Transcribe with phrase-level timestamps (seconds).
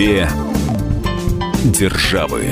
[0.00, 0.26] Две
[1.62, 2.46] державы.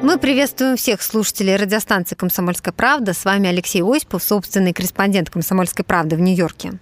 [0.00, 3.12] Мы приветствуем всех слушателей радиостанции «Комсомольская правда».
[3.12, 6.78] С вами Алексей Осипов, собственный корреспондент «Комсомольской правды» в Нью-Йорке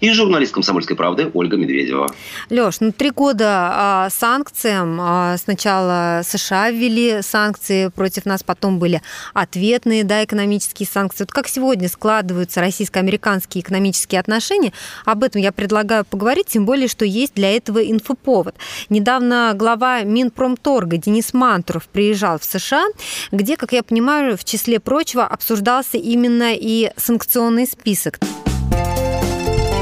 [0.00, 2.12] и журналист «Комсомольской правды» Ольга Медведева.
[2.48, 4.98] Леш, ну три года а, санкциям.
[5.00, 9.02] А, сначала США ввели санкции против нас, потом были
[9.34, 11.24] ответные да, экономические санкции.
[11.24, 14.72] Вот как сегодня складываются российско-американские экономические отношения,
[15.04, 18.54] об этом я предлагаю поговорить, тем более, что есть для этого инфоповод.
[18.88, 22.86] Недавно глава Минпромторга Денис Мантуров приезжал в США,
[23.32, 28.18] где, как я понимаю, в числе прочего обсуждался именно и санкционный список.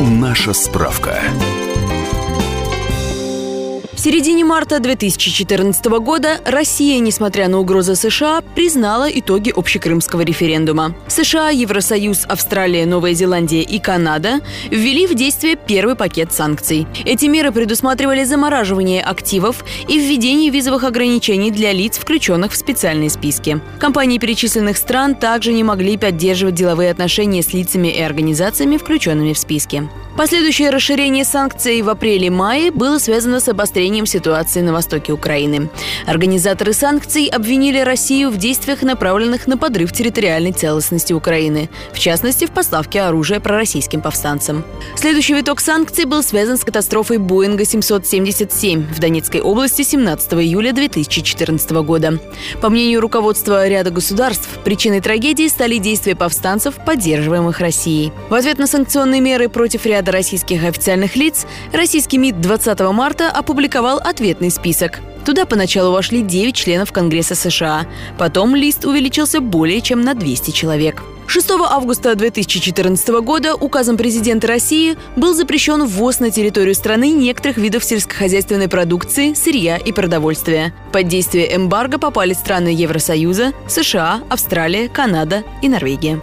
[0.00, 1.20] Наша справка.
[3.98, 10.94] В середине марта 2014 года Россия, несмотря на угрозы США, признала итоги общекрымского референдума.
[11.08, 16.86] США, Евросоюз, Австралия, Новая Зеландия и Канада ввели в действие первый пакет санкций.
[17.04, 23.60] Эти меры предусматривали замораживание активов и введение визовых ограничений для лиц, включенных в специальные списки.
[23.80, 29.38] Компании перечисленных стран также не могли поддерживать деловые отношения с лицами и организациями, включенными в
[29.38, 29.88] списки.
[30.18, 35.70] Последующее расширение санкций в апреле-мае было связано с обострением ситуации на востоке Украины.
[36.06, 42.50] Организаторы санкций обвинили Россию в действиях, направленных на подрыв территориальной целостности Украины, в частности, в
[42.50, 44.64] поставке оружия пророссийским повстанцам.
[44.96, 51.70] Следующий виток санкций был связан с катастрофой Боинга 777 в Донецкой области 17 июля 2014
[51.70, 52.18] года.
[52.60, 58.12] По мнению руководства ряда государств, причиной трагедии стали действия повстанцев, поддерживаемых Россией.
[58.30, 63.30] В ответ на санкционные меры против ряда ряда российских официальных лиц, российский МИД 20 марта
[63.30, 65.00] опубликовал ответный список.
[65.24, 67.86] Туда поначалу вошли 9 членов Конгресса США.
[68.18, 71.02] Потом лист увеличился более чем на 200 человек.
[71.28, 77.84] 6 августа 2014 года указом президента России был запрещен ввоз на территорию страны некоторых видов
[77.84, 80.72] сельскохозяйственной продукции, сырья и продовольствия.
[80.90, 86.18] Под действие эмбарго попали страны Евросоюза, США, Австралия, Канада и Норвегия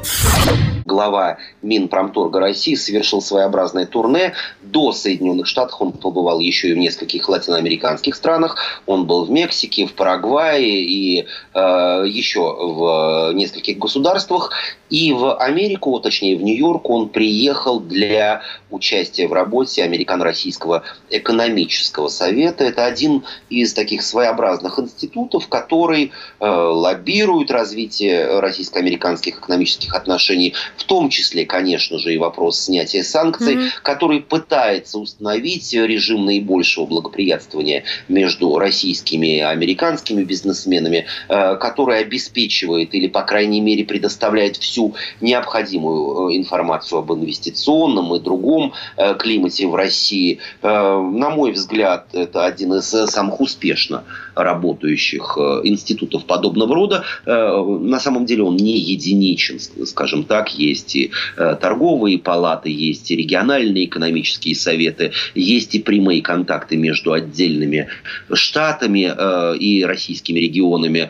[0.95, 4.33] глава Минпромторга России совершил своеобразное турне.
[4.61, 8.55] До Соединенных Штатов он побывал еще и в нескольких латиноамериканских странах.
[8.85, 11.59] Он был в Мексике, в Парагвае и э,
[12.07, 14.51] еще в нескольких государствах.
[14.95, 22.63] И в Америку, точнее в Нью-Йорк, он приехал для участия в работе Американо-Российского экономического совета.
[22.63, 31.09] Это один из таких своеобразных институтов, который э, лоббирует развитие российско-американских экономических отношений, в том
[31.09, 33.69] числе, конечно же, и вопрос снятия санкций, mm-hmm.
[33.83, 43.07] который пытается установить режим наибольшего благоприятствования между российскими и американскими бизнесменами, э, который обеспечивает или,
[43.07, 44.84] по крайней мере, предоставляет всю
[45.21, 50.39] необходимую э, информацию об инвестиционном и другом э, климате в России.
[50.61, 54.03] Э, на мой взгляд, это один из самых успешно
[54.35, 57.03] работающих институтов подобного рода.
[57.25, 60.53] На самом деле он не единичен, скажем так.
[60.53, 67.87] Есть и торговые палаты, есть и региональные экономические советы, есть и прямые контакты между отдельными
[68.33, 71.09] штатами и российскими регионами.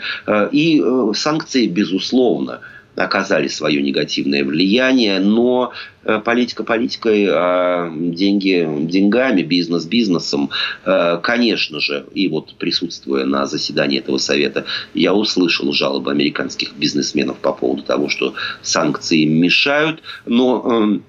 [0.51, 0.83] И
[1.15, 2.61] санкции, безусловно,
[2.95, 5.73] оказали свое негативное влияние, но
[6.03, 10.49] э, политика политикой, а деньги деньгами, бизнес бизнесом.
[10.85, 17.37] Э, конечно же, и вот присутствуя на заседании этого совета, я услышал жалобы американских бизнесменов
[17.37, 21.03] по поводу того, что санкции мешают, но эм,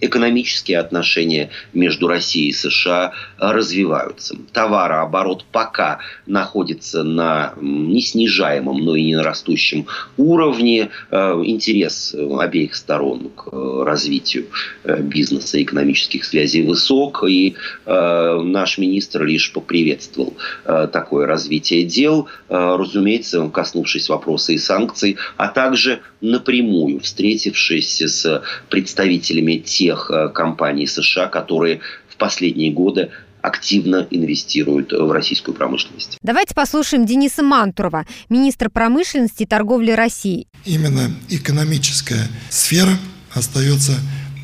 [0.00, 4.36] экономические отношения между Россией и США развиваются.
[4.52, 10.90] Товарооборот пока находится на неснижаемом, но и не растущем уровне.
[11.10, 13.48] Э, интерес обеих сторон к
[13.84, 14.46] развитию
[14.84, 17.24] э, бизнеса и экономических связей высок.
[17.28, 17.56] И
[17.86, 20.34] э, наш министр лишь поприветствовал
[20.64, 29.89] такое развитие дел, разумеется, коснувшись вопроса и санкций, а также напрямую встретившись с представителями тех
[29.90, 33.10] тех э, компаний США, которые в последние годы
[33.42, 36.18] активно инвестируют в российскую промышленность.
[36.22, 40.46] Давайте послушаем Дениса Мантурова, министра промышленности и торговли России.
[40.66, 42.92] Именно экономическая сфера
[43.34, 43.94] остается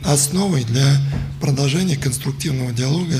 [0.04, 0.87] основой для
[1.40, 3.16] продолжения конструктивного диалога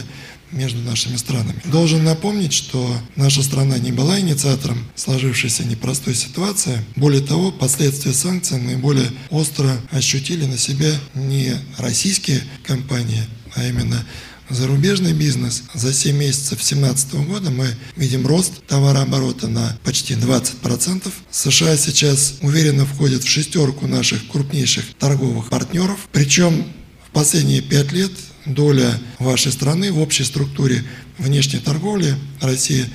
[0.57, 1.61] между нашими странами.
[1.67, 6.85] Должен напомнить, что наша страна не была инициатором сложившейся непростой ситуации.
[6.97, 13.23] Более того, последствия санкций наиболее остро ощутили на себе не российские компании,
[13.55, 14.05] а именно
[14.49, 15.65] зарубежный бизнес.
[15.75, 21.13] За 7 месяцев 2017 года мы видим рост товарооборота на почти 20%.
[21.31, 26.09] США сейчас уверенно входит в шестерку наших крупнейших торговых партнеров.
[26.13, 26.65] Причем
[27.13, 28.13] последние пять лет
[28.47, 30.85] доля вашей страны в общей структуре
[31.19, 32.87] внешней торговли России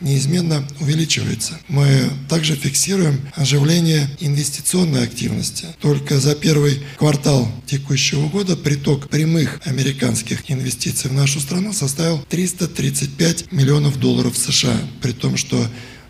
[0.00, 1.58] неизменно увеличивается.
[1.68, 5.66] Мы также фиксируем оживление инвестиционной активности.
[5.80, 13.52] Только за первый квартал текущего года приток прямых американских инвестиций в нашу страну составил 335
[13.52, 15.66] миллионов долларов США, при том, что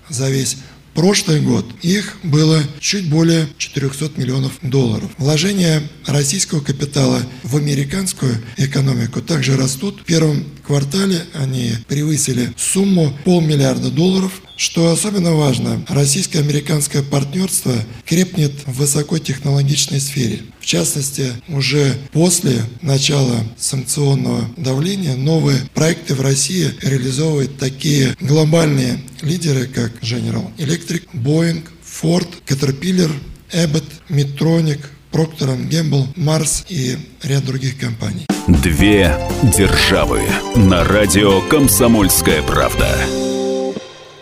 [0.09, 0.59] за весь
[0.99, 5.09] прошлый год их было чуть более 400 миллионов долларов.
[5.17, 10.01] Вложения российского капитала в американскую экономику также растут.
[10.01, 17.73] В первом квартале они превысили сумму полмиллиарда долларов, что особенно важно, российско-американское партнерство
[18.05, 20.43] крепнет в высокотехнологичной сфере.
[20.61, 29.67] В частности, уже после начала санкционного давления новые проекты в России реализовывают такие глобальные лидеры,
[29.67, 31.63] как General Electric, Boeing,
[32.03, 33.11] Ford, Caterpillar,
[33.53, 34.81] Abbott, Medtronic,
[35.13, 38.27] Procter Gamble, Mars и ряд других компаний.
[38.49, 39.17] Две
[39.57, 40.23] державы
[40.57, 42.99] на радио «Комсомольская правда»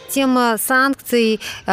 [0.09, 1.73] тема санкций, э,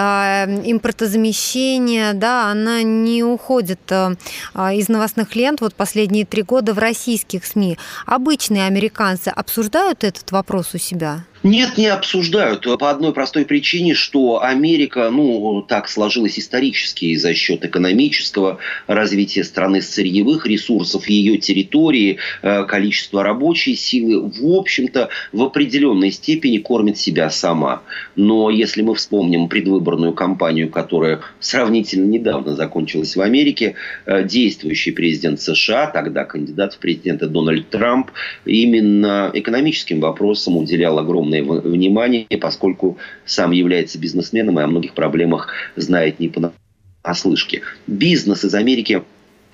[0.66, 4.16] импортозамещения, да, она не уходит э,
[4.56, 7.78] из новостных лент вот последние три года в российских СМИ.
[8.06, 11.24] Обычные американцы обсуждают этот вопрос у себя?
[11.44, 12.66] Нет, не обсуждают.
[12.80, 19.82] По одной простой причине, что Америка, ну, так сложилась исторически за счет экономического развития страны
[19.82, 27.30] сырьевых ресурсов, ее территории, э, количества рабочей силы, в общем-то, в определенной степени кормит себя
[27.30, 27.82] сама.
[28.16, 33.76] Но если мы вспомним предвыборную кампанию, которая сравнительно недавно закончилась в Америке,
[34.06, 38.12] э, действующий президент США, тогда кандидат в президенты Дональд Трамп,
[38.46, 45.50] именно экономическим вопросам уделял огромное огромное внимание, поскольку сам является бизнесменом и о многих проблемах
[45.76, 47.62] знает не понаслышке.
[47.88, 49.04] Бизнес из Америки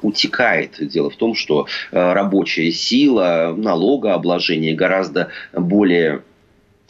[0.01, 0.75] утекает.
[0.79, 6.23] Дело в том, что э, рабочая сила, налогообложение гораздо более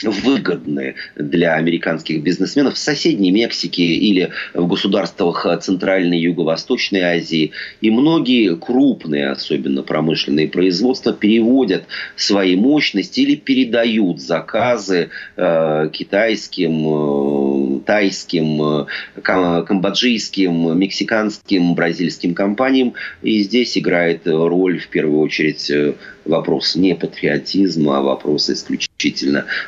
[0.04, 7.52] выгодны для американских бизнесменов в соседней Мексике или в государствах Центральной и Юго-Восточной Азии.
[7.82, 11.84] И многие крупные, особенно промышленные производства, переводят
[12.16, 18.86] свои мощности или передают заказы э, китайским, э, тайским, э,
[19.22, 22.94] камбоджийским, мексиканским, бразильским компаниям.
[23.22, 25.94] И здесь играет роль в первую очередь э,
[26.26, 28.89] вопрос не патриотизма, а вопрос исключительно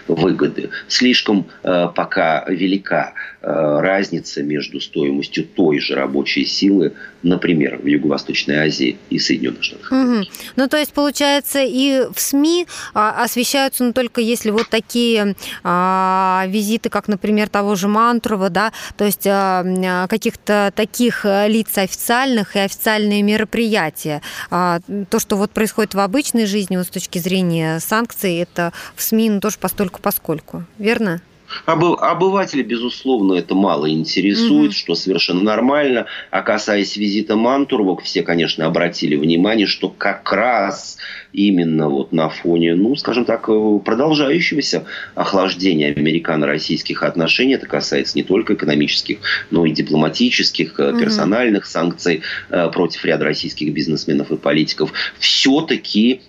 [0.08, 0.70] выгоды.
[0.88, 6.94] Слишком э, пока велика э, разница между стоимостью той же рабочей силы,
[7.24, 9.92] например, в Юго-Восточной Азии и Соединенных Штатах.
[9.92, 10.26] Угу.
[10.56, 16.46] Ну, то есть, получается, и в СМИ а, освещаются, ну, только если вот такие а,
[16.48, 22.60] визиты, как, например, того же Мантурова, да, то есть а, каких-то таких лиц официальных и
[22.60, 24.22] официальные мероприятия.
[24.50, 24.80] А,
[25.10, 29.21] то, что вот происходит в обычной жизни вот с точки зрения санкций, это в СМИ
[29.30, 31.22] ну, тоже постольку-поскольку, верно?
[31.66, 34.76] Обывателя, безусловно, это мало интересует, угу.
[34.76, 36.06] что совершенно нормально.
[36.30, 40.98] А касаясь визита Мантурова, все, конечно, обратили внимание, что как раз
[41.34, 44.86] именно вот на фоне, ну, скажем так, продолжающегося
[45.16, 49.20] охлаждения американо-российских отношений, это касается не только экономических,
[49.50, 51.00] но и дипломатических, угу.
[51.00, 56.22] персональных санкций э, против ряда российских бизнесменов и политиков, все-таки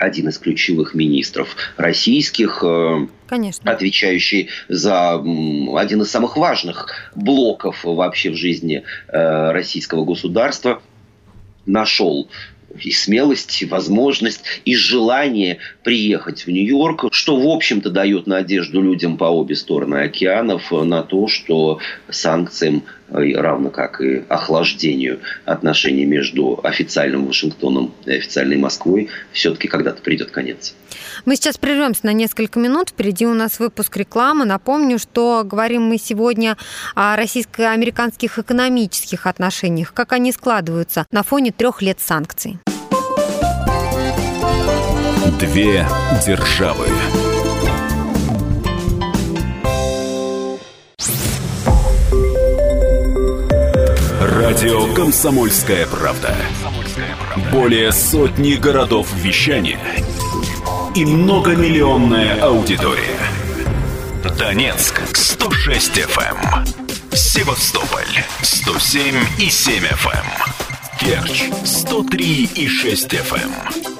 [0.00, 3.70] один из ключевых министров российских, э, Конечно.
[3.70, 10.82] отвечающий за один из самых важных блоков вообще в жизни э, российского государства,
[11.66, 12.28] нашел
[12.78, 19.16] и смелость, и возможность, и желание приехать в Нью-Йорк, что, в общем-то, дает надежду людям
[19.16, 26.60] по обе стороны океанов на то, что санкциям, э, равно как и охлаждению отношений между
[26.62, 30.74] официальным Вашингтоном и официальной Москвой, все-таки когда-то придет конец.
[31.24, 32.90] Мы сейчас прервемся на несколько минут.
[32.90, 34.44] Впереди у нас выпуск рекламы.
[34.44, 36.56] Напомню, что говорим мы сегодня
[36.94, 42.58] о российско-американских экономических отношениях, как они складываются на фоне трех лет санкций.
[45.38, 45.86] Две
[46.26, 46.86] державы.
[54.20, 56.34] Радио «Комсомольская правда».
[57.52, 59.78] Более сотни городов вещания
[60.94, 63.20] и многомиллионная аудитория.
[64.38, 66.66] Донецк 106 FM.
[67.14, 70.60] Севастополь 107 и 7 FM.
[70.98, 73.99] Керчь 103 и 6 FM.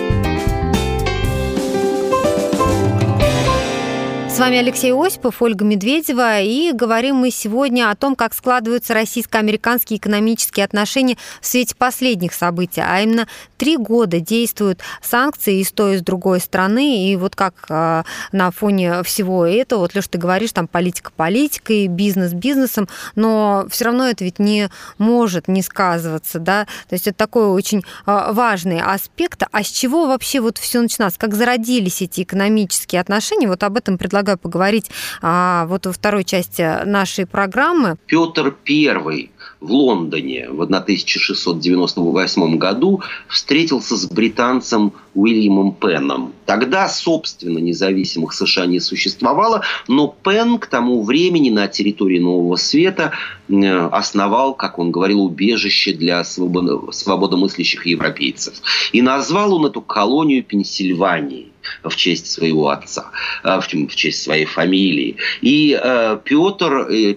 [4.31, 9.99] С вами Алексей Осипов, Ольга Медведева, и говорим мы сегодня о том, как складываются российско-американские
[9.99, 15.95] экономические отношения в свете последних событий, а именно три года действуют санкции и с той,
[15.95, 20.17] и с другой стороны, и вот как э, на фоне всего этого, вот, Леш, ты
[20.17, 26.39] говоришь, там политика политикой, бизнес бизнесом, но все равно это ведь не может не сказываться,
[26.39, 29.43] да, то есть это такой очень э, важный аспект.
[29.51, 33.97] А с чего вообще вот все начиналось, как зародились эти экономические отношения, вот об этом
[33.97, 34.89] предлагаю предлагаю поговорить
[35.21, 37.97] а, вот во второй части нашей программы.
[38.05, 46.33] Петр Первый в Лондоне в 1698 году встретился с британцем Уильямом Пеном.
[46.45, 53.11] Тогда, собственно, независимых США не существовало, но Пен к тому времени на территории Нового Света
[53.91, 58.55] основал, как он говорил, убежище для свободомыслящих европейцев.
[58.93, 61.50] И назвал он эту колонию Пенсильванией
[61.83, 63.11] в честь своего отца,
[63.43, 65.17] э, в честь своей фамилии.
[65.41, 67.15] И э, Петр э,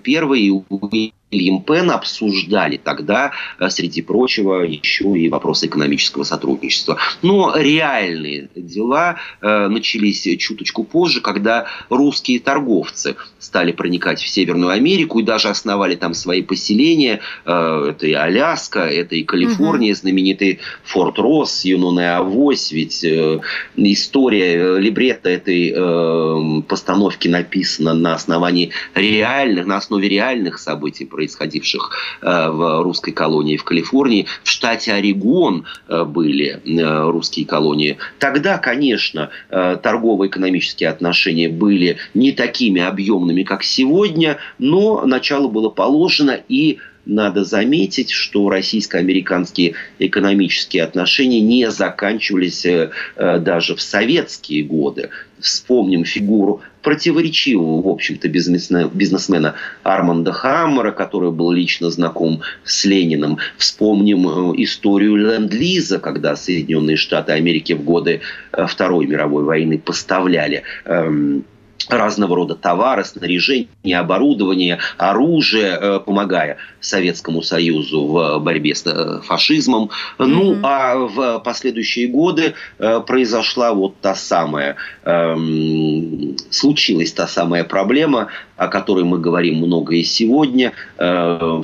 [0.93, 6.99] I Ильем Пен обсуждали тогда, э, среди прочего, еще и вопросы экономического сотрудничества.
[7.23, 15.21] Но реальные дела э, начались чуточку позже, когда русские торговцы стали проникать в Северную Америку
[15.21, 17.21] и даже основали там свои поселения.
[17.45, 20.01] Э, это и Аляска, это и Калифорния, угу.
[20.01, 22.73] знаменитый Форт Росс, Юнона Авось.
[22.73, 23.05] Ведь
[23.77, 31.91] история либретто этой постановки написана на основании реальных, на основе реальных событий, происходивших
[32.21, 34.27] э, в русской колонии в Калифорнии.
[34.43, 37.97] В штате Орегон э, были э, русские колонии.
[38.19, 46.79] Тогда, конечно, торгово-экономические отношения были не такими объемными, как сегодня, но начало было положено и
[47.07, 52.67] надо заметить, что российско-американские экономические отношения не заканчивались
[53.17, 55.11] даже в советские годы.
[55.41, 63.39] Вспомним фигуру противоречивого, в общем-то, бизнесмена Арманда Хаммера, который был лично знаком с Лениным.
[63.57, 68.21] Вспомним э, историю Ленд-Лиза, когда Соединенные Штаты Америки в годы
[68.53, 71.45] э, Второй мировой войны поставляли эм,
[71.89, 79.91] разного рода товары, снаряжение, оборудование, оружие, э, помогая Советскому Союзу в борьбе с э, фашизмом.
[80.19, 80.27] Mm-hmm.
[80.27, 88.29] Ну, а в последующие годы э, произошла вот та самая, эм, случилась та самая проблема,
[88.57, 90.73] о которой мы говорим много и сегодня.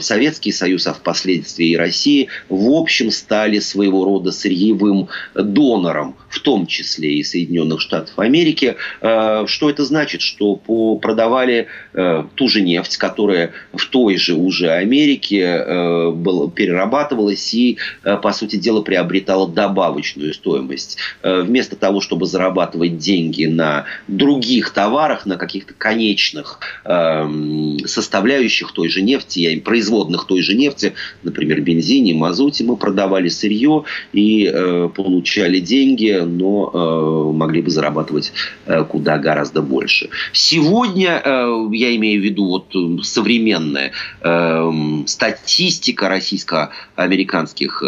[0.01, 6.67] Советский Союз, а впоследствии и Россия, в общем, стали своего рода сырьевым донором, в том
[6.67, 8.77] числе и Соединенных Штатов Америки.
[9.01, 10.21] Что это значит?
[10.31, 10.57] что
[10.97, 16.13] продавали э, ту же нефть, которая в той же уже Америке э,
[16.55, 20.99] перерабатывалась и, э, по сути дела, приобретала добавочную стоимость.
[21.23, 28.89] Э, вместо того, чтобы зарабатывать деньги на других товарах, на каких-то конечных э, составляющих той
[28.89, 35.61] же нефти, производных той же нефти, например, бензине, мазуте, мы продавали сырье и э, получали
[35.61, 38.33] деньги, но э, могли бы зарабатывать
[38.67, 40.09] э, куда гораздо больше.
[40.33, 44.71] Сегодня, э, я имею в виду вот э, современная э,
[45.07, 47.83] статистика российско-американских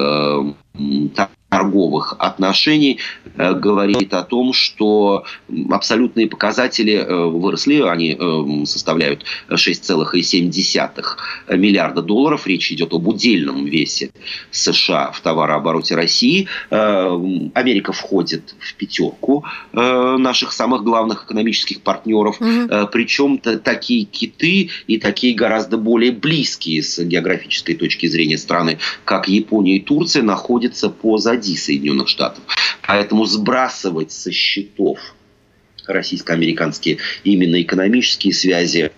[1.53, 2.99] торговых отношений
[3.37, 5.25] э, говорит о том, что
[5.71, 12.47] абсолютные показатели э, выросли, они э, составляют 6,7 миллиарда долларов.
[12.47, 14.13] Речь идет об удельном весе
[14.51, 16.49] США в товарообороте России.
[16.71, 22.41] Америка входит в пятерку наших самых главных экономических партнеров.
[22.41, 22.89] Угу.
[22.93, 29.77] Причем такие киты и такие гораздо более близкие с географической точки зрения страны, как Япония
[29.77, 32.45] и Турция, находятся позади позади Соединенных Штатов.
[32.87, 34.99] Поэтому сбрасывать со счетов
[35.87, 38.93] российско-американские именно экономические связи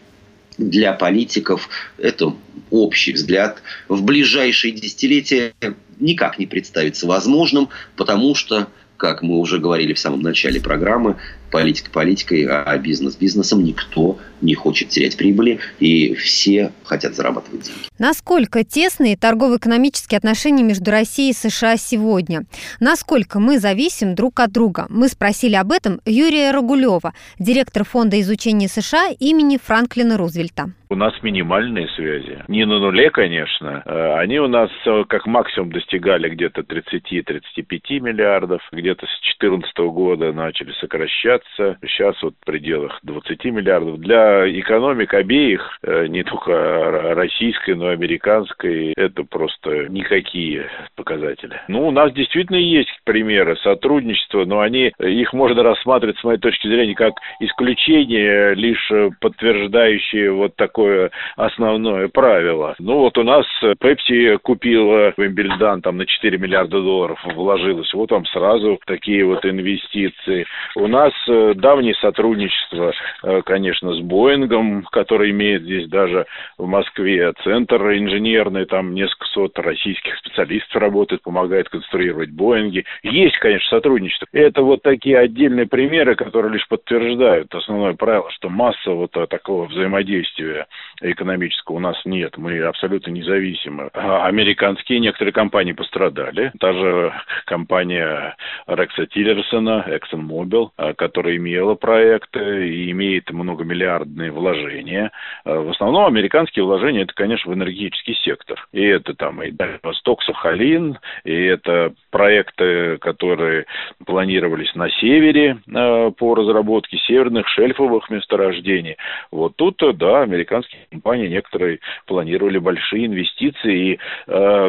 [0.59, 2.37] для политиков это
[2.71, 3.63] общий взгляд.
[3.89, 5.55] В ближайшие десятилетия
[5.99, 11.17] никак не представится возможным, потому что, как мы уже говорили в самом начале программы,
[11.55, 17.79] политика политикой, а бизнес бизнесом никто не хочет терять прибыли, и все хотят зарабатывать деньги.
[17.97, 22.43] Насколько тесные торгово-экономические отношения между Россией и США сегодня?
[22.81, 24.87] Насколько мы зависим друг от друга?
[24.89, 30.73] Мы спросили об этом Юрия Рогулева, директор Фонда изучения США имени Франклина Рузвельта.
[30.91, 32.45] У нас минимальные связи.
[32.47, 33.83] Не на нуле, конечно.
[33.85, 38.63] Э, они у нас э, как максимум достигали где-то 30-35 миллиардов.
[38.71, 41.79] Где-то с 2014 года начали сокращаться снижаться.
[41.87, 43.99] Сейчас вот в пределах 20 миллиардов.
[44.01, 51.61] Для экономик обеих, э, не только российской, но и американской, это просто никакие показатели.
[51.69, 56.69] Ну, у нас действительно есть примеры сотрудничества, но они, их можно рассматривать, с моей точки
[56.69, 62.75] зрения, как исключение, лишь подтверждающие вот такое основное правило.
[62.79, 67.93] Ну, вот у нас Pepsi купила Вимбельдан там на 4 миллиарда долларов вложилась.
[67.95, 70.47] Вот вам сразу такие вот инвестиции.
[70.77, 76.27] У нас э, давнее сотрудничество, э, конечно, с Боингом, который имеет здесь даже
[76.59, 82.85] в Москве центр инженерный, там несколько сот российских специалистов работает, помогает конструировать Боинги.
[83.03, 84.27] Есть, конечно, сотрудничество.
[84.33, 90.67] Это вот такие отдельные примеры, которые лишь подтверждают основное правило, что масса вот такого взаимодействия
[91.01, 92.37] экономического у нас нет.
[92.37, 93.91] Мы абсолютно независимы.
[93.95, 96.53] А американские некоторые компании пострадали.
[96.61, 97.13] Та же
[97.47, 105.13] компания Рекса Тиллерсона, ExxonMobil, а, которая имела проекты и имеет многомиллиардные вложения.
[105.45, 108.67] А, в основном американские вложения это, конечно, в энергетический сектор.
[108.73, 109.53] И это там и
[109.85, 113.67] Восток, Сахалин, и это проекты, которые
[114.05, 118.97] планировались на севере а, по разработке северных шельфовых месторождений.
[119.31, 123.99] Вот тут, да, американские компании некоторые планировали большие инвестиции, и,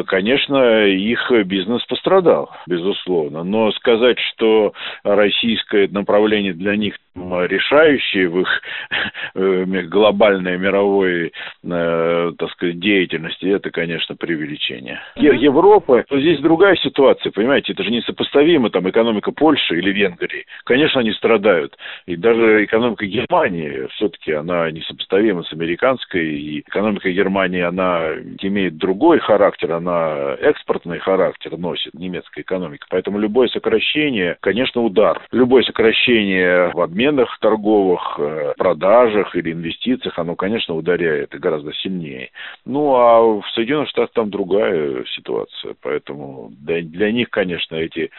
[0.06, 3.42] конечно, их бизнес пострадал, безусловно.
[3.42, 4.72] Но сказать, что
[5.02, 11.32] российское направление для них решающее в их глобальной мировой,
[11.64, 15.00] э, так сказать, деятельности, это, конечно, преувеличение.
[15.16, 20.46] Европа, здесь другая ситуация, понимаете, это же несопоставимо, там, экономика Польши или Венгрии.
[20.64, 21.76] Конечно, они страдают.
[22.06, 28.10] И даже экономика Германии, все-таки она несопоставима с американской, и экономика Германии, она
[28.42, 32.86] имеет другой характер, она экспортный характер носит, немецкая экономика.
[32.90, 35.20] Поэтому любое сокращение, конечно, удар.
[35.32, 36.25] Любое сокращение
[36.74, 42.30] в обменах торговых, э, продажах или инвестициях, оно, конечно, ударяет и гораздо сильнее.
[42.64, 45.74] Ну, а в Соединенных Штатах там другая ситуация.
[45.82, 48.10] Поэтому для, для них, конечно, эти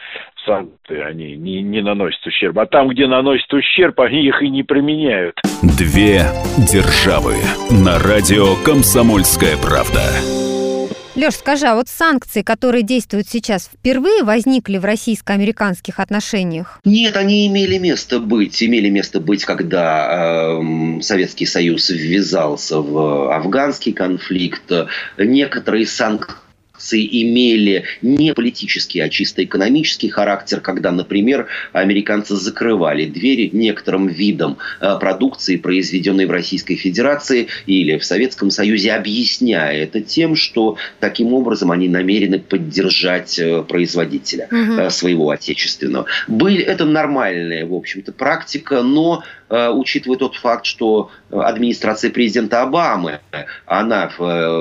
[0.44, 2.58] санкции, они не, не наносят ущерб.
[2.58, 5.36] А там, где наносят ущерб, они их и не применяют.
[5.62, 6.22] Две
[6.72, 7.34] державы
[7.84, 10.47] на радио «Комсомольская правда».
[11.18, 16.78] Леш, скажи, а вот санкции, которые действуют сейчас, впервые возникли в российско-американских отношениях?
[16.84, 18.62] Нет, они имели место быть.
[18.62, 24.70] Имели место быть, когда э, Советский Союз ввязался в афганский конфликт.
[25.16, 26.36] Некоторые санкции
[26.78, 34.58] санкции имели не политический, а чисто экономический характер, когда, например, американцы закрывали двери некоторым видам
[34.80, 41.34] э, продукции, произведенной в Российской Федерации или в Советском Союзе, объясняя это тем, что таким
[41.34, 44.90] образом они намерены поддержать э, производителя угу.
[44.90, 46.06] своего отечественного.
[46.28, 53.20] Были, это нормальная, в общем-то, практика, но учитывая тот факт, что администрация президента Обамы,
[53.64, 54.10] она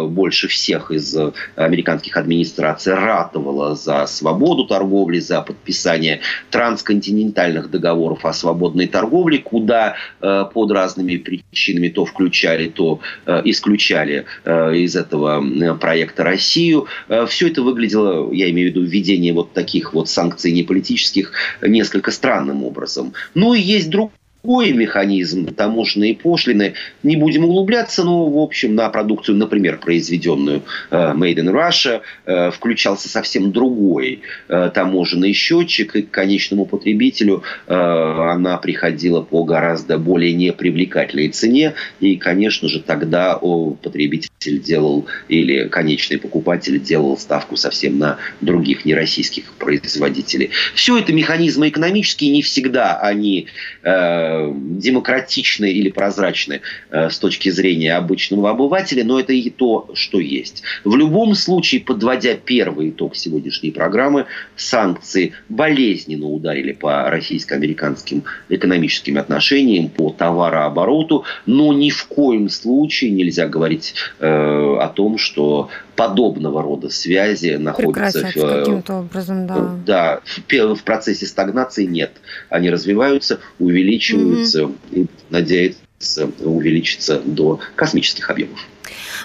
[0.07, 1.13] больше всех из
[1.57, 9.95] американских американских администраций ратовала за свободу торговли, за подписание трансконтинентальных договоров о свободной торговле, куда
[10.21, 15.43] э, под разными причинами то включали, то э, исключали э, из этого
[15.75, 16.87] проекта Россию.
[17.09, 22.11] Э, все это выглядело, я имею в виду введение вот таких вот санкций неполитических, несколько
[22.11, 23.13] странным образом.
[23.35, 24.11] Ну и есть друг
[24.47, 26.73] другой механизм таможенные пошлины.
[27.03, 32.51] Не будем углубляться, но, в общем, на продукцию, например, произведенную э, Made in Russia, э,
[32.51, 40.33] включался совсем другой э, таможенный счетчик, и к конечному потребителю она приходила по гораздо более
[40.33, 48.17] непривлекательной цене, и, конечно же, тогда потребитель делал, или конечный покупатель делал ставку совсем на
[48.41, 50.51] других нероссийских производителей.
[50.73, 53.47] Все это механизмы экономические, не всегда они
[53.89, 60.19] Э, демократичны или прозрачны э, с точки зрения обычного обывателя, но это и то, что
[60.19, 60.63] есть.
[60.83, 69.89] В любом случае, подводя первый итог сегодняшней программы, санкции болезненно ударили по российско-американским экономическим отношениям,
[69.89, 76.89] по товарообороту, но ни в коем случае нельзя говорить э, о том, что подобного рода
[76.89, 79.79] связи находятся в, каким-то образом, да.
[79.85, 82.11] Да, в, в процессе стагнации нет.
[82.49, 84.77] Они развиваются, увеличиваются mm-hmm.
[84.91, 88.59] и надеются увеличиться до космических объемов.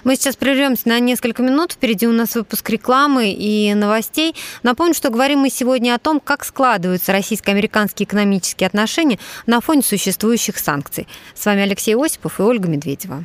[0.04, 1.72] Мы сейчас прервемся на несколько минут.
[1.72, 4.34] Впереди у нас выпуск рекламы и новостей.
[4.62, 10.58] Напомню, что говорим мы сегодня о том, как складываются российско-американские экономические отношения на фоне существующих
[10.58, 11.06] санкций.
[11.34, 13.24] С вами Алексей Осипов и Ольга Медведева.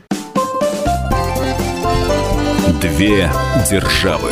[2.81, 3.31] Две
[3.69, 4.31] державы.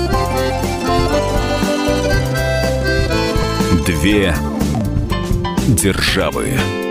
[4.01, 4.33] Две
[5.67, 6.90] державы.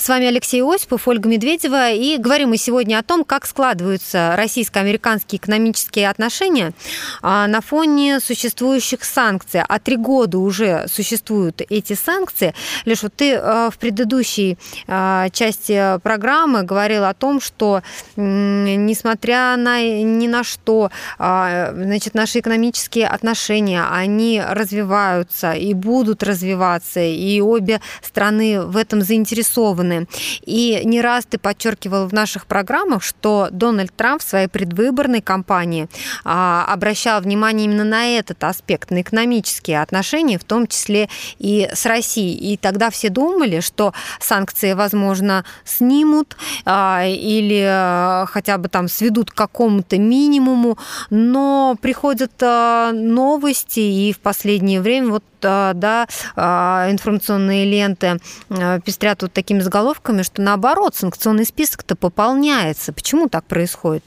[0.00, 5.38] С вами Алексей Осипов, Ольга Медведева, и говорим мы сегодня о том, как складываются российско-американские
[5.38, 6.72] экономические отношения
[7.20, 9.60] а, на фоне существующих санкций.
[9.60, 12.54] А три года уже существуют эти санкции.
[12.86, 14.56] Лишь вот ты а, в предыдущей
[14.88, 17.82] а, части программы говорил о том, что
[18.16, 27.38] несмотря на ни на что, значит, наши экономические отношения, они развиваются и будут развиваться, и
[27.42, 29.90] обе страны в этом заинтересованы
[30.44, 35.88] И не раз ты подчеркивал в наших программах, что Дональд Трамп в своей предвыборной кампании
[36.24, 41.08] а, обращал внимание именно на этот аспект, на экономические отношения, в том числе
[41.38, 42.52] и с Россией.
[42.52, 49.30] И тогда все думали, что санкции, возможно, снимут а, или а, хотя бы там сведут
[49.30, 50.78] к какому-то минимуму,
[51.10, 58.18] но приходят новости, и в последнее время вот да, информационные ленты
[58.84, 62.92] пестрят вот такими заголовками, заголовками, что наоборот, санкционный список-то пополняется.
[62.92, 64.04] Почему так происходит?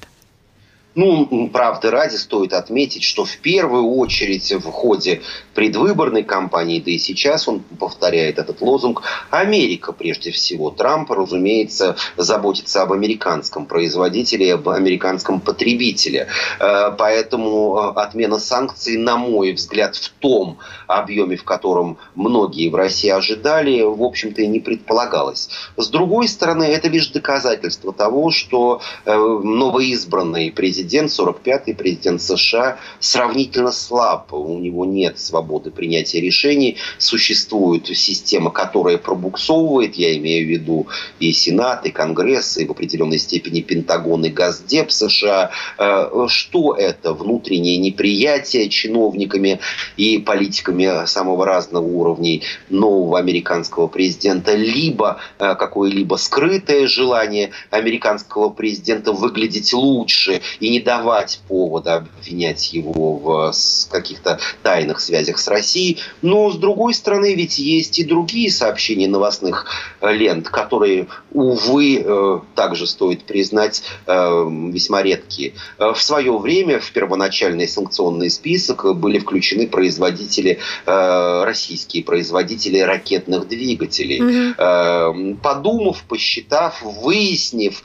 [0.96, 5.22] Ну, правды ради стоит отметить, что в первую очередь в ходе
[5.54, 10.70] предвыборной кампании, да и сейчас он повторяет этот лозунг, Америка прежде всего.
[10.70, 16.28] Трамп, разумеется, заботится об американском производителе, об американском потребителе.
[16.60, 22.76] Э, поэтому э, отмена санкций, на мой взгляд, в том объеме, в котором многие в
[22.76, 25.50] России ожидали, в общем-то и не предполагалось.
[25.78, 32.78] С другой стороны, это лишь доказательство того, что э, новоизбранный президент президент, 45-й президент США,
[33.00, 34.34] сравнительно слаб.
[34.34, 36.78] У него нет свободы принятия решений.
[36.98, 40.88] Существует система, которая пробуксовывает, я имею в виду
[41.20, 45.52] и Сенат, и Конгресс, и в определенной степени Пентагон и Газдеп США.
[45.78, 47.14] Э, что это?
[47.14, 49.60] Внутреннее неприятие чиновниками
[49.98, 59.12] и политиками самого разного уровней нового американского президента, либо э, какое-либо скрытое желание американского президента
[59.12, 63.54] выглядеть лучше и не давать повода обвинять его в
[63.90, 66.00] каких-то тайных связях с Россией.
[66.22, 69.66] Но, с другой стороны, ведь есть и другие сообщения новостных
[70.02, 75.54] э, лент, которые, увы, э, также стоит признать, э, весьма редкие.
[75.78, 84.20] В свое время в первоначальный санкционный список были включены производители, российские производители ракетных двигателей.
[84.20, 87.84] mm Подумав, посчитав, выяснив,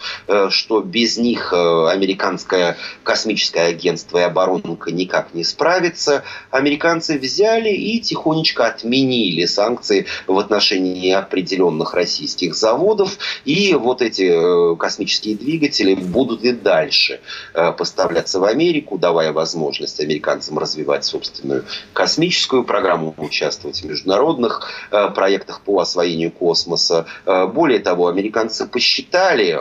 [0.50, 8.66] что без них американская космическое агентство и оборонка никак не справится, американцы взяли и тихонечко
[8.66, 13.18] отменили санкции в отношении определенных российских заводов.
[13.44, 17.20] И вот эти э, космические двигатели будут и дальше
[17.54, 25.08] э, поставляться в Америку, давая возможность американцам развивать собственную космическую программу, участвовать в международных э,
[25.10, 27.06] проектах по освоению космоса.
[27.24, 29.58] Более того, американцы посчитали,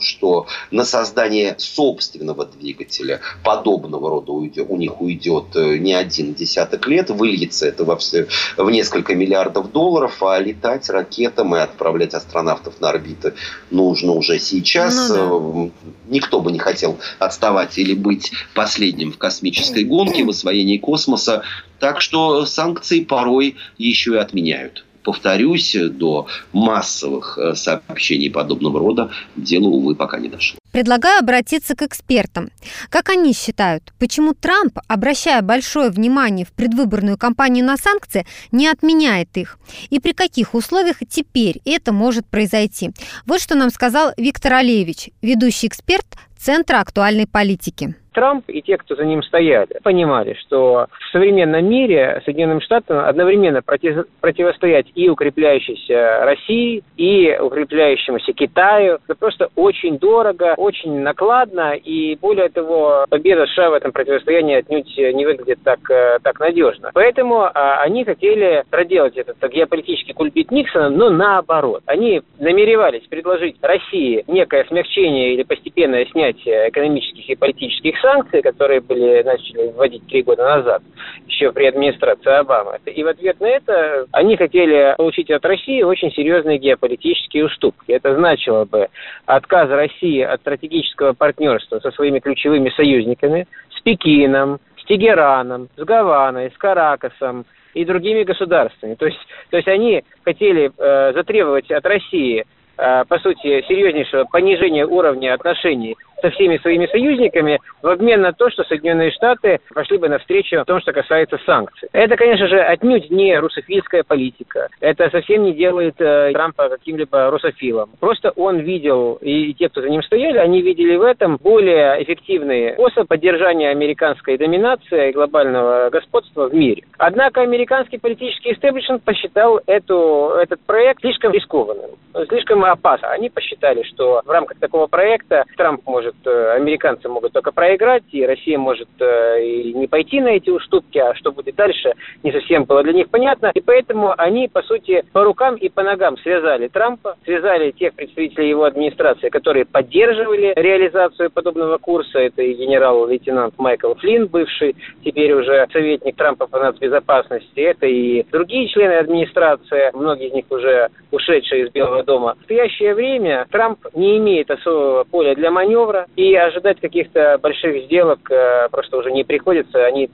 [0.00, 7.66] что на создание собственного двигателя подобного рода у них уйдет не один десяток лет, выльется
[7.66, 13.34] это во все, в несколько миллиардов долларов, а летать ракетам и отправлять астронавтов на орбиты
[13.70, 15.10] нужно уже сейчас.
[15.10, 15.66] Ну, да.
[15.66, 21.42] Э, никто бы не хотел отставать или быть последним в космической гонке, в освоении космоса.
[21.78, 29.68] Так что санкции порой еще и отменяют повторюсь, до массовых э, сообщений подобного рода дело,
[29.68, 30.58] увы, пока не дошло.
[30.72, 32.50] Предлагаю обратиться к экспертам.
[32.90, 39.36] Как они считают, почему Трамп, обращая большое внимание в предвыборную кампанию на санкции, не отменяет
[39.36, 39.58] их?
[39.90, 42.90] И при каких условиях теперь это может произойти?
[43.26, 46.06] Вот что нам сказал Виктор Алевич, ведущий эксперт
[46.38, 47.96] Центра актуальной политики.
[48.18, 53.62] Трамп и те, кто за ним стояли, понимали, что в современном мире Соединенным Штатам одновременно
[53.62, 58.98] против, противостоять и укрепляющейся России, и укрепляющемуся Китаю.
[59.04, 64.98] Это просто очень дорого, очень накладно, и более того, победа США в этом противостоянии отнюдь
[64.98, 66.90] не выглядит так, э, так надежно.
[66.94, 71.84] Поэтому а, они хотели проделать этот геополитический кульбит Никсона, но наоборот.
[71.86, 78.80] Они намеревались предложить России некое смягчение или постепенное снятие экономических и политических санкций, санкции, которые
[78.80, 80.82] были начали вводить три года назад,
[81.26, 82.78] еще при администрации Обамы.
[82.86, 87.92] И в ответ на это они хотели получить от России очень серьезные геополитические уступки.
[87.92, 88.88] Это значило бы
[89.26, 96.50] отказ России от стратегического партнерства со своими ключевыми союзниками, с Пекином, с Тегераном, с Гаваной,
[96.50, 97.44] с Каракасом,
[97.74, 98.94] и другими государствами.
[98.94, 99.18] То есть,
[99.50, 102.44] то есть они хотели э, затребовать от России,
[102.76, 108.50] э, по сути, серьезнейшего понижения уровня отношений со всеми своими союзниками в обмен на то,
[108.50, 111.88] что Соединенные Штаты пошли бы навстречу в том, что касается санкций.
[111.92, 114.68] Это, конечно же, отнюдь не русофильская политика.
[114.80, 117.90] Это совсем не делает э, Трампа каким-либо русофилом.
[118.00, 122.74] Просто он видел, и, те, кто за ним стояли, они видели в этом более эффективный
[122.74, 126.82] способ поддержания американской доминации и глобального господства в мире.
[126.98, 131.90] Однако американский политический истеблишмент посчитал эту, этот проект слишком рискованным,
[132.28, 133.10] слишком опасным.
[133.10, 138.04] Они посчитали, что в рамках такого проекта Трамп может может, э, американцы могут только проиграть,
[138.12, 141.92] и Россия может э, и не пойти на эти уступки, а что будет дальше,
[142.22, 143.50] не совсем было для них понятно.
[143.54, 148.48] И поэтому они, по сути, по рукам и по ногам связали Трампа, связали тех представителей
[148.48, 152.18] его администрации, которые поддерживали реализацию подобного курса.
[152.18, 157.60] Это и генерал-лейтенант Майкл Флинн, бывший теперь уже советник Трампа по нацбезопасности.
[157.60, 162.34] Это и другие члены администрации, многие из них уже ушедшие из Белого дома.
[162.34, 167.84] В настоящее время Трамп не имеет особого поля для маневра, доллара, и ожидать каких-то больших
[167.84, 170.10] сделок э, просто уже не приходится, они,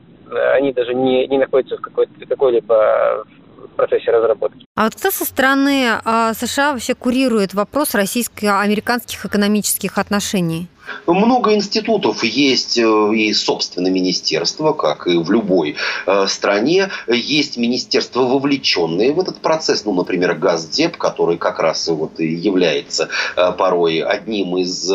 [0.55, 3.25] они даже не, не находятся в какой-либо
[3.77, 4.65] процессе разработки.
[4.77, 10.69] А вот кто со стороны э, США вообще курирует вопрос российско-американских экономических отношений?
[11.07, 16.91] Много институтов есть э, и собственно министерство, как и в любой э, стране.
[17.09, 19.85] Есть министерства, вовлеченные в этот процесс.
[19.85, 24.91] Ну, например, Газдеп, который как раз и вот и является э, порой одним из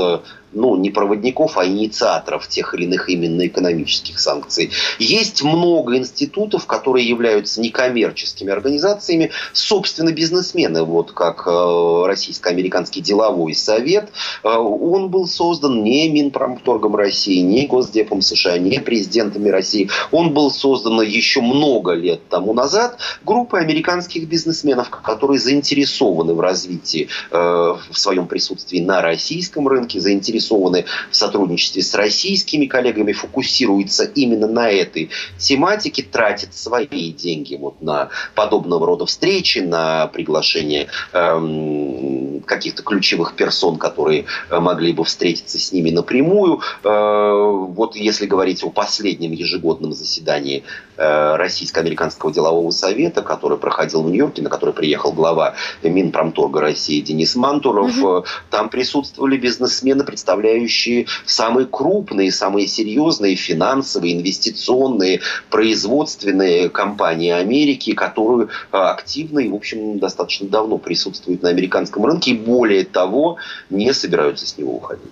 [0.52, 4.72] ну, не проводников, а инициаторов тех или иных именно экономических санкций.
[4.98, 14.10] Есть много институтов, которые являются некоммерческими организациями, собственно, бизнесмены, вот как Российско-Американский деловой совет,
[14.44, 19.90] он был создан не Минпромторгом России, не Госдепом США, не президентами России.
[20.12, 27.10] Он был создан еще много лет тому назад группой американских бизнесменов, которые заинтересованы в развитии
[27.32, 34.48] э, в своем присутствии на российском рынке, заинтересованы в сотрудничестве с российскими коллегами, фокусируется именно
[34.48, 42.84] на этой тематике, тратит свои деньги вот на подобного рода встречи, на приглашение эм, каких-то
[42.84, 46.62] ключевых персон, которые э, могли бы встретиться с ними напрямую.
[46.84, 50.64] Э, вот если говорить о последнем ежегодном заседании
[50.98, 57.36] э, Российско-Американского делового совета, который проходил в Нью-Йорке, на который приехал глава Минпромторга России Денис
[57.36, 58.26] Мантуров, угу.
[58.50, 69.40] там присутствовали бизнесмены, представляющие самые крупные, самые серьезные финансовые, инвестиционные, производственные компании Америки, которые активно
[69.40, 73.38] и, в общем, достаточно давно присутствуют на американском рынке и, более того,
[73.70, 75.12] не собираются с него уходить.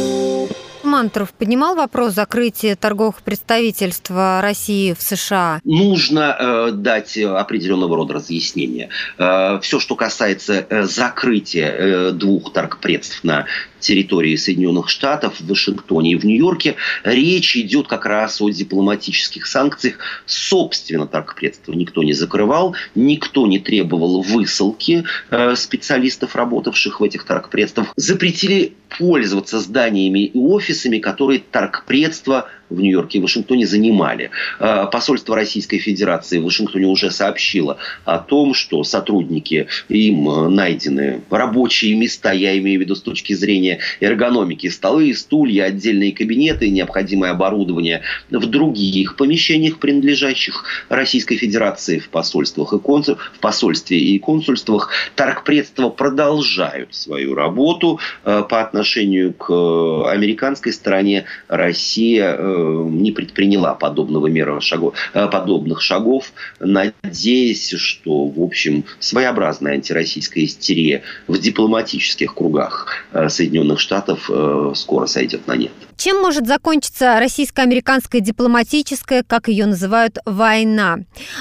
[0.91, 5.61] Мантуров поднимал вопрос закрытия торговых представительств России в США?
[5.63, 8.89] Нужно э, дать определенного рода разъяснения.
[9.17, 13.45] Э, все, что касается э, закрытия э, двух торгпредств на
[13.79, 19.97] территории Соединенных Штатов, в Вашингтоне и в Нью-Йорке, речь идет как раз о дипломатических санкциях.
[20.25, 27.87] Собственно, торгпредства никто не закрывал, никто не требовал высылки э, специалистов, работавших в этих торгпредствах.
[27.95, 34.31] Запретили пользоваться зданиями и офисами, которые торгпредства в Нью-Йорке и Вашингтоне занимали.
[34.59, 41.21] А, посольство Российской Федерации в Вашингтоне уже сообщило о том, что сотрудники им э, найдены
[41.29, 47.31] рабочие места, я имею в виду с точки зрения эргономики, столы, стулья, отдельные кабинеты, необходимое
[47.31, 53.17] оборудование в других помещениях, принадлежащих Российской Федерации в посольствах и консуль...
[53.33, 54.89] в посольстве и консульствах.
[55.15, 61.25] Торгпредства продолжают свою работу э, по отношению к э, американской стороне.
[61.47, 70.45] Россия не предприняла подобного мера шагов, э, подобных шагов, надеясь, что, в общем, своеобразная антироссийская
[70.45, 75.71] истерия в дипломатических кругах э, Соединенных Штатов э, скоро сойдет на нет.
[75.97, 80.97] Чем может закончиться российско-американская дипломатическая, как ее называют, война?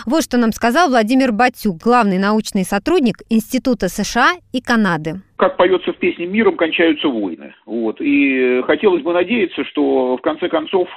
[0.06, 5.22] Вот что нам сказал Владимир Батюк, главный научный сотрудник Института США и Канады.
[5.40, 7.54] Как поется в песне, миром кончаются войны.
[7.66, 8.00] Вот.
[8.00, 10.88] И хотелось бы надеяться, что в конце концов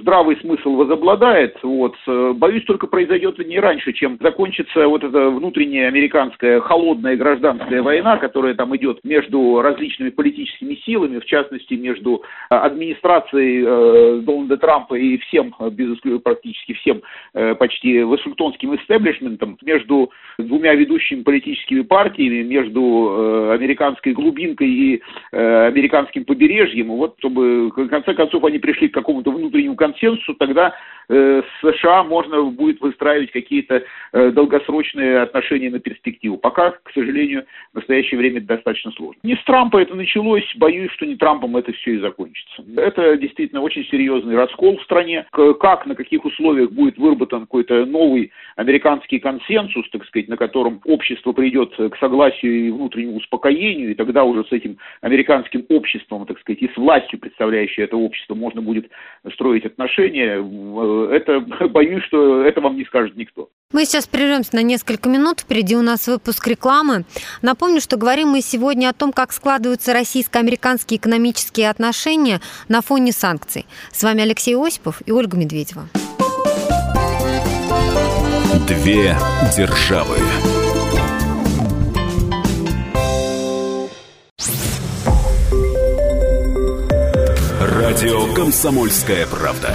[0.00, 1.56] здравый смысл возобладает.
[1.62, 1.96] Вот.
[2.06, 8.54] Боюсь, только произойдет не раньше, чем закончится вот эта внутренняя американская холодная гражданская война, которая
[8.54, 15.54] там идет между различными политическими силами, в частности, между администрацией э, Дональда Трампа и всем,
[15.72, 17.02] без практически всем
[17.34, 23.54] э, почти вашингтонским истеблишментом, между двумя ведущими политическими партиями, между э,
[23.88, 26.88] американской глубинкой и э, американским побережьем.
[26.88, 30.74] Вот чтобы, в конце концов, они пришли к какому-то внутреннему консенсусу, тогда
[31.08, 36.36] с США можно будет выстраивать какие-то э, долгосрочные отношения на перспективу.
[36.36, 39.18] Пока, к сожалению, в настоящее время это достаточно сложно.
[39.22, 42.62] Не с Трампа это началось, боюсь, что не Трампом это все и закончится.
[42.76, 45.26] Это действительно очень серьезный раскол в стране.
[45.60, 51.32] Как, на каких условиях будет выработан какой-то новый американский консенсус, так сказать, на котором общество
[51.32, 56.62] придет к согласию и внутреннему успокоению, и тогда уже с этим американским обществом, так сказать,
[56.62, 58.90] и с властью, представляющей это общество, можно будет
[59.32, 60.38] строить отношения.
[61.06, 63.48] Это, боюсь, что это вам не скажет никто.
[63.72, 65.40] Мы сейчас прервемся на несколько минут.
[65.40, 67.04] Впереди у нас выпуск рекламы.
[67.42, 73.66] Напомню, что говорим мы сегодня о том, как складываются российско-американские экономические отношения на фоне санкций.
[73.92, 75.88] С вами Алексей Осипов и Ольга Медведева.
[78.66, 79.16] Две
[79.56, 80.16] державы.
[87.60, 89.74] Радио «Комсомольская правда».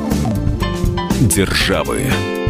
[1.21, 2.40] державы.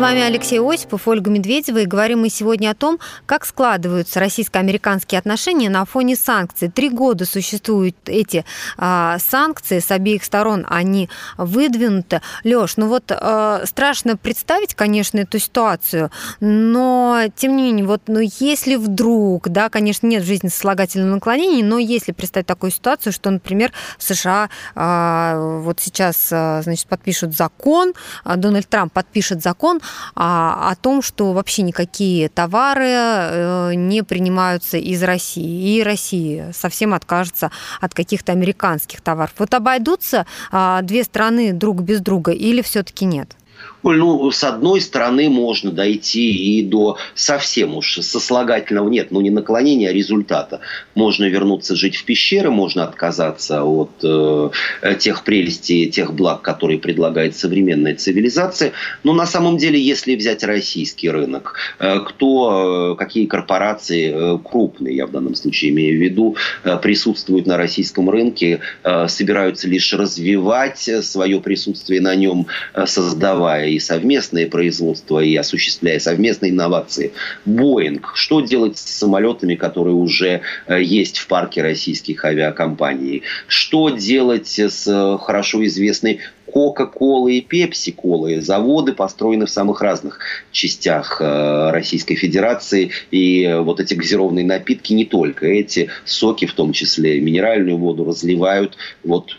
[0.00, 5.18] С вами Алексей Осипов, Ольга Медведева, и говорим мы сегодня о том, как складываются российско-американские
[5.18, 6.70] отношения на фоне санкций.
[6.70, 8.46] Три года существуют эти
[8.78, 12.22] а, санкции с обеих сторон, они выдвинуты.
[12.44, 16.10] Леш, ну вот а, страшно представить, конечно, эту ситуацию,
[16.40, 21.62] но тем не менее, вот, ну если вдруг, да, конечно, нет в жизни сослагательного наклонения,
[21.62, 27.92] но если представить такую ситуацию, что, например, США а, вот сейчас, а, значит, подпишут закон,
[28.24, 29.82] а, Дональд Трамп подпишет закон,
[30.14, 35.76] а, о том, что вообще никакие товары э, не принимаются из России.
[35.76, 37.50] И Россия совсем откажется
[37.80, 39.32] от каких-то американских товаров.
[39.38, 43.36] Вот обойдутся а, две страны друг без друга или все-таки нет?
[43.82, 49.88] Ну, с одной стороны, можно дойти и до совсем уж сослагательного нет, ну, не наклонения,
[49.88, 50.60] а результата.
[50.94, 54.50] Можно вернуться жить в пещеры, можно отказаться от э,
[54.98, 58.72] тех прелестей, тех благ, которые предлагает современная цивилизация.
[59.02, 64.96] Но на самом деле, если взять российский рынок, э, кто, э, какие корпорации э, крупные,
[64.96, 69.92] я в данном случае имею в виду, э, присутствуют на российском рынке, э, собираются лишь
[69.92, 77.12] развивать свое присутствие на нем, э, создавая и совместное производство, и осуществляя совместные инновации.
[77.44, 78.12] Боинг.
[78.14, 83.22] Что делать с самолетами, которые уже э, есть в парке российских авиакомпаний?
[83.46, 88.40] Что делать с э, хорошо известной Кока-колы и Пепси-колы.
[88.40, 90.18] Заводы построены в самых разных
[90.50, 92.90] частях э, Российской Федерации.
[93.10, 95.46] И вот эти газированные напитки не только.
[95.46, 99.38] Эти соки, в том числе минеральную воду, разливают вот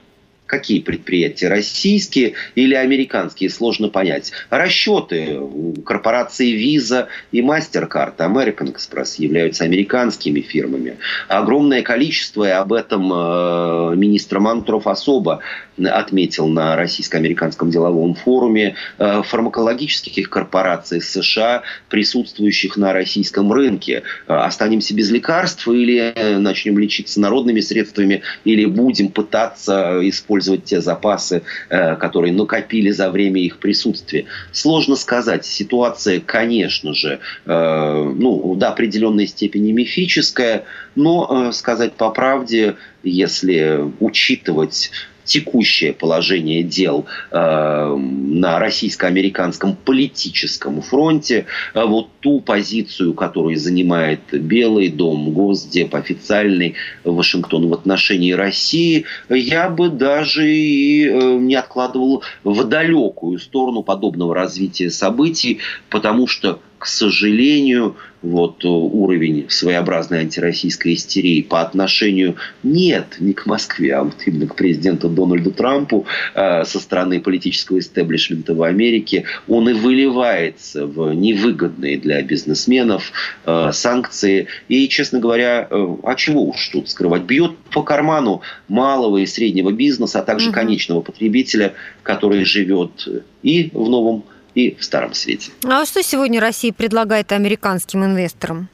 [0.52, 4.34] какие предприятия, российские или американские, сложно понять.
[4.50, 5.40] Расчеты
[5.86, 10.98] корпорации Visa и MasterCard, American Express являются американскими фирмами.
[11.30, 15.40] Огромное количество, и об этом э, министр Мантуров особо
[15.82, 24.04] отметил на российско-американском деловом форуме, э, фармакологических корпораций США, присутствующих на российском рынке.
[24.28, 30.82] Э, останемся без лекарств или начнем лечиться народными средствами, или будем пытаться использовать использовать те
[30.82, 34.26] запасы, э, которые накопили за время их присутствия.
[34.52, 35.46] Сложно сказать.
[35.46, 40.64] Ситуация, конечно же, э, ну, до определенной степени мифическая,
[40.96, 44.92] но э, сказать по правде, если учитывать
[45.26, 54.90] текущее положение дел э, на российско-американском политическом фронте, э, вот ту позицию, которую занимает Белый
[54.90, 62.64] дом, Госдеп, официальный Вашингтон в отношении России, я бы даже и э, не откладывал в
[62.64, 65.60] далекую сторону подобного развития событий,
[65.90, 73.94] потому что к сожалению, вот уровень своеобразной антироссийской истерии по отношению нет не к Москве,
[73.94, 79.70] а вот именно к президенту Дональду Трампу э, со стороны политического истеблишмента в Америке, он
[79.70, 83.12] и выливается в невыгодные для бизнесменов
[83.46, 84.48] э, санкции.
[84.68, 87.26] И, честно говоря, э, а чего уж тут скрывать?
[87.26, 90.56] Бьет по карману малого и среднего бизнеса, а также угу.
[90.56, 93.08] конечного потребителя, который живет
[93.44, 94.24] и в новом
[94.56, 95.52] и в Старом Свете.
[95.64, 98.70] А что сегодня Россия предлагает американским инвесторам?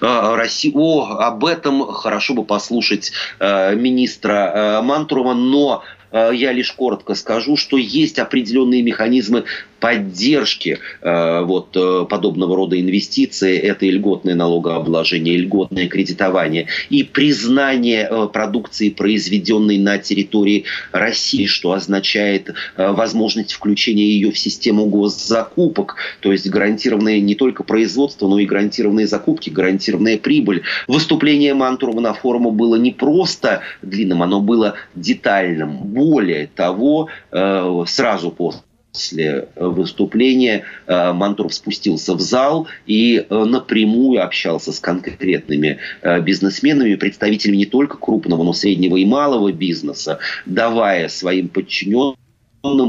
[0.00, 4.32] А, Россия, о, об этом хорошо бы послушать э, министра
[4.78, 9.44] э, Мантурова, но э, я лишь коротко скажу, что есть определенные механизмы
[9.80, 17.02] поддержки э, вот, э, подобного рода инвестиций, это и льготное налогообложение, и льготное кредитование, и
[17.02, 25.96] признание э, продукции, произведенной на территории России, что означает возможность включения ее в систему госзакупок,
[26.20, 30.62] то есть гарантированное не только производство, но и гарантированные закупки, гарантированная прибыль.
[30.88, 35.76] Выступление Мантурова на форуме было не просто длинным, оно было детальным.
[35.76, 38.60] Более того, сразу после
[38.96, 46.94] после выступления э, Мантуров спустился в зал и э, напрямую общался с конкретными э, бизнесменами,
[46.94, 52.16] представителями не только крупного, но среднего и малого бизнеса, давая своим подчиненным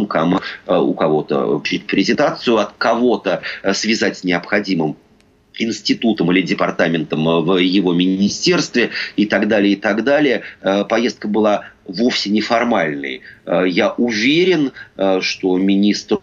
[0.07, 3.41] кому, у кого-то презентацию, от кого-то
[3.73, 4.95] связать с необходимым
[5.59, 10.41] институтом или департаментом в его министерстве и так далее, и так далее.
[10.89, 13.21] Поездка была вовсе неформальный.
[13.45, 16.17] Э, я уверен, э, что министр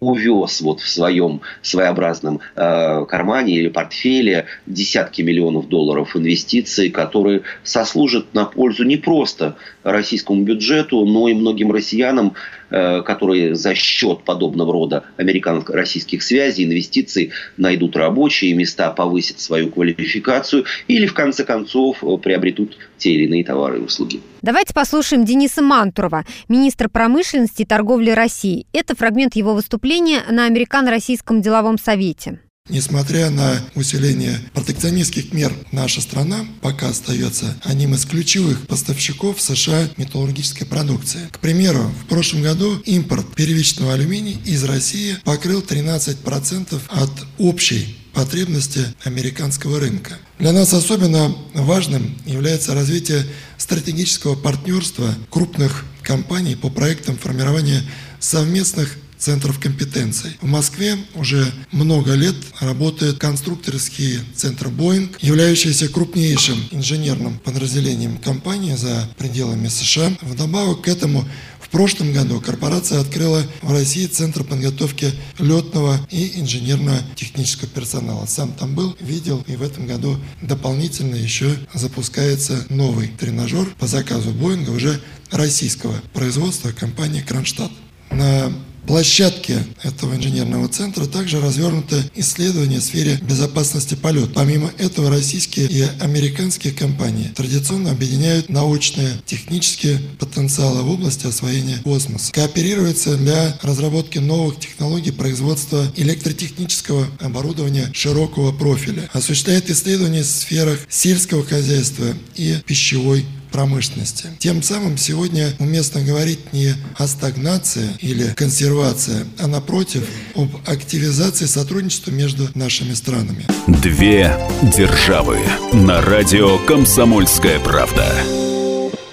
[0.00, 8.34] увез вот в своем своеобразном э, кармане или портфеле десятки миллионов долларов инвестиций, которые сослужат
[8.34, 12.34] на пользу не просто российскому бюджету, но и многим россиянам,
[12.70, 21.06] которые за счет подобного рода американо-российских связей, инвестиций найдут рабочие места, повысят свою квалификацию или,
[21.06, 24.22] в конце концов, приобретут те или иные товары и услуги.
[24.40, 28.66] Давайте послушаем Дениса Мантурова, министр промышленности и торговли России.
[28.72, 32.40] Это фрагмент его выступления на Американо-Российском деловом совете.
[32.70, 40.66] Несмотря на усиление протекционистских мер, наша страна пока остается одним из ключевых поставщиков США металлургической
[40.66, 41.28] продукции.
[41.30, 48.80] К примеру, в прошлом году импорт первичного алюминия из России покрыл 13% от общей потребности
[49.04, 50.14] американского рынка.
[50.38, 53.24] Для нас особенно важным является развитие
[53.56, 57.82] стратегического партнерства крупных компаний по проектам формирования
[58.18, 60.36] совместных центров компетенций.
[60.42, 69.08] В Москве уже много лет работает конструкторский центр Boeing, являющийся крупнейшим инженерным подразделением компании за
[69.16, 70.12] пределами США.
[70.20, 71.26] Вдобавок к этому
[71.74, 75.10] прошлом году корпорация открыла в России Центр подготовки
[75.40, 78.26] летного и инженерно-технического персонала.
[78.26, 84.30] Сам там был, видел, и в этом году дополнительно еще запускается новый тренажер по заказу
[84.30, 85.00] Боинга уже
[85.32, 87.72] российского производства компании Кронштадт.
[88.12, 88.52] На
[88.86, 94.30] площадке этого инженерного центра также развернуто исследование в сфере безопасности полета.
[94.34, 102.32] Помимо этого, российские и американские компании традиционно объединяют научные, технические потенциалы в области освоения космоса.
[102.32, 109.08] Кооперируются для разработки новых технологий производства электротехнического оборудования широкого профиля.
[109.12, 112.06] Осуществляет исследования в сферах сельского хозяйства
[112.36, 113.24] и пищевой
[113.54, 114.30] промышленности.
[114.40, 122.10] Тем самым сегодня уместно говорить не о стагнации или консервации, а напротив, об активизации сотрудничества
[122.10, 123.46] между нашими странами.
[123.68, 124.36] Две
[124.76, 125.38] державы
[125.72, 128.12] на радио «Комсомольская правда».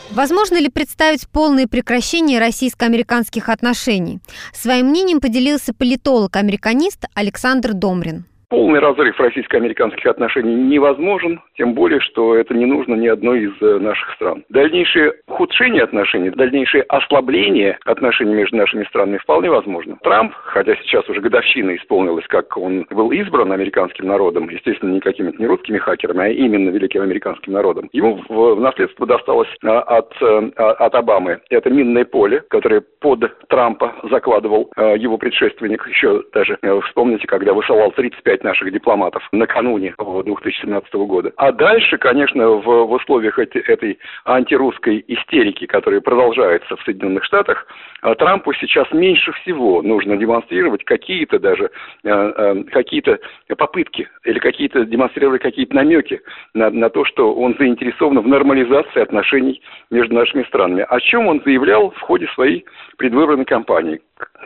[0.10, 4.22] Возможно ли представить полное прекращение российско-американских отношений?
[4.60, 8.26] Своим мнением поделился политолог-американист Александр Домрин.
[8.52, 13.80] Полный разрыв российско-американских отношений невозможен, тем более, что это не нужно ни одной из э,
[13.80, 14.44] наших стран.
[14.50, 19.98] Дальнейшее ухудшение отношений, дальнейшее ослабление отношений между нашими странами вполне возможно.
[20.04, 25.38] Трамп, хотя сейчас уже годовщина исполнилась, как он был избран американским народом, естественно, не какими-то
[25.38, 30.72] не русскими хакерами, а именно великим американским народом, ему в, наследство досталось а, от, а,
[30.74, 31.40] от Обамы.
[31.50, 35.88] Это минное поле, которое под Трампа закладывал его предшественник.
[35.88, 41.32] Еще даже, вспомните, когда высылал 35 пять наших дипломатов накануне 2017 года.
[41.38, 47.68] А дальше, конечно, в, в условиях эти, этой антирусской истерики, которая продолжается в Соединенных Штатах,
[48.02, 51.70] а Трампу сейчас меньше всего нужно демонстрировать какие-то даже
[52.04, 53.20] э, э, какие-то
[53.58, 56.22] попытки или какие-то демонстрировать какие-то намеки
[56.54, 60.86] на, на то, что он заинтересован в нормализации отношений между нашими странами.
[60.88, 62.66] О чем он заявлял в ходе своей
[62.98, 64.02] предвыборной кампании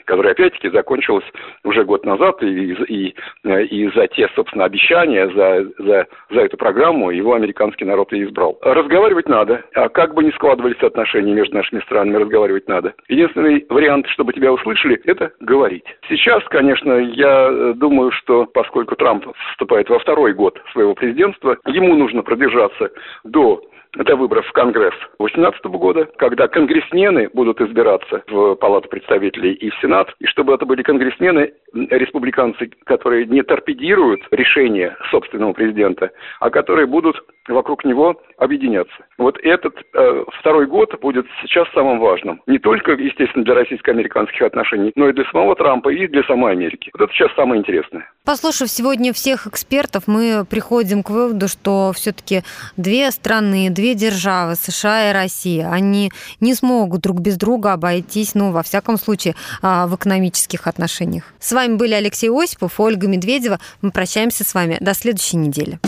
[0.06, 1.26] которая опять-таки закончилась
[1.64, 7.12] уже год назад, и, и, и за те, собственно, обещания, за, за, за эту программу
[7.12, 8.58] его американский народ и избрал.
[8.62, 12.94] Разговаривать надо, а как бы ни складывались отношения между нашими странами, разговаривать надо.
[13.08, 15.86] Единственный вариант, чтобы тебя услышали, это говорить.
[16.08, 22.22] Сейчас, конечно, я думаю, что поскольку Трамп вступает во второй год своего президентства, ему нужно
[22.24, 22.92] продержаться
[23.24, 23.62] до
[23.96, 29.76] до выборов в Конгресс 2018 года, когда конгрессмены будут избираться в Палату представителей и в
[29.82, 36.88] Сенат, и чтобы это были конгрессмены, республиканцы, которые не торпедируют решение собственного президента, а которые
[36.88, 37.18] будут
[37.48, 38.96] вокруг него объединяться.
[39.18, 42.42] Вот этот э, второй год будет сейчас самым важным.
[42.48, 46.90] Не только, естественно, для российско-американских отношений, но и для самого Трампа, и для самой Америки.
[46.94, 48.10] Вот это сейчас самое интересное.
[48.26, 52.42] Послушав сегодня всех экспертов, мы приходим к выводу, что все-таки
[52.78, 58.52] две страны, две державы, США и Россия, они не смогут друг без друга обойтись, ну,
[58.52, 61.24] во всяком случае, а, в экономических отношениях.
[61.40, 63.60] С вами были Алексей Осипов, Ольга Медведева.
[63.82, 65.80] Мы прощаемся с вами до следующей недели.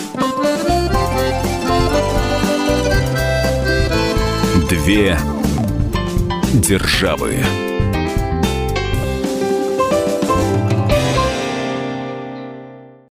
[4.69, 5.17] Две
[6.53, 7.37] державы.